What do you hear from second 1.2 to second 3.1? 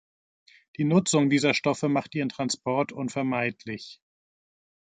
dieser Stoffe macht ihren Transport